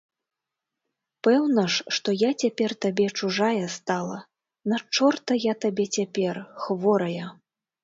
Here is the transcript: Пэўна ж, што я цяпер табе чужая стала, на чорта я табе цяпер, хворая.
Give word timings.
Пэўна 1.27 1.65
ж, 1.73 1.85
што 1.97 2.09
я 2.21 2.31
цяпер 2.45 2.71
табе 2.87 3.07
чужая 3.19 3.65
стала, 3.77 4.17
на 4.75 4.81
чорта 4.95 5.39
я 5.39 5.53
табе 5.69 5.89
цяпер, 6.01 6.43
хворая. 6.67 7.25